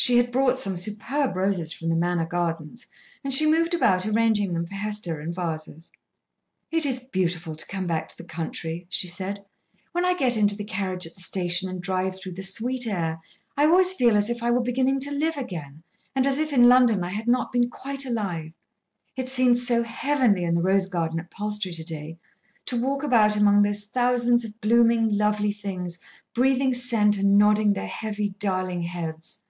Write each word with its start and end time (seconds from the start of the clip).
She 0.00 0.16
had 0.16 0.30
brought 0.30 0.60
some 0.60 0.76
superb 0.76 1.34
roses 1.34 1.72
from 1.72 1.88
the 1.88 1.96
Manor 1.96 2.24
gardens, 2.24 2.86
and 3.24 3.34
she 3.34 3.50
moved 3.50 3.74
about 3.74 4.06
arranging 4.06 4.52
them 4.54 4.64
for 4.64 4.74
Hester 4.76 5.20
in 5.20 5.32
vases. 5.32 5.90
"It 6.70 6.86
is 6.86 7.00
beautiful 7.00 7.56
to 7.56 7.66
come 7.66 7.88
back 7.88 8.06
to 8.08 8.16
the 8.16 8.22
country," 8.22 8.86
she 8.90 9.08
said. 9.08 9.44
"When 9.90 10.04
I 10.04 10.14
get 10.14 10.36
into 10.36 10.56
the 10.56 10.62
carriage 10.62 11.04
at 11.04 11.16
the 11.16 11.20
station 11.22 11.68
and 11.68 11.80
drive 11.82 12.14
through 12.14 12.34
the 12.34 12.44
sweet 12.44 12.86
air, 12.86 13.20
I 13.56 13.64
always 13.64 13.92
feel 13.92 14.16
as 14.16 14.30
if 14.30 14.40
I 14.40 14.52
were 14.52 14.60
beginning 14.62 15.00
to 15.00 15.10
live 15.10 15.36
again, 15.36 15.82
and 16.14 16.28
as 16.28 16.38
if 16.38 16.52
in 16.52 16.68
London 16.68 17.02
I 17.02 17.08
had 17.10 17.26
not 17.26 17.50
been 17.50 17.68
quite 17.68 18.06
alive. 18.06 18.52
It 19.16 19.28
seemed 19.28 19.58
so 19.58 19.82
heavenly 19.82 20.44
in 20.44 20.54
the 20.54 20.62
rose 20.62 20.86
garden 20.86 21.18
at 21.18 21.32
Palstrey 21.32 21.72
to 21.72 21.82
day, 21.84 22.18
to 22.66 22.80
walk 22.80 23.02
about 23.02 23.34
among 23.36 23.62
those 23.62 23.82
thousands 23.84 24.44
of 24.44 24.60
blooming 24.60 25.18
lovely 25.18 25.50
things 25.52 25.98
breathing 26.34 26.72
scent 26.72 27.18
and 27.18 27.36
nodding 27.36 27.72
their 27.72 27.88
heavy, 27.88 28.28
darling 28.38 28.82
heads." 28.84 29.42